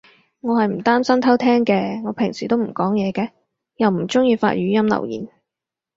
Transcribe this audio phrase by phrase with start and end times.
[0.39, 3.29] 我係唔擔心偷聼嘅，我平時都唔講嘢嘅。
[3.75, 5.27] 又唔中意發語音留言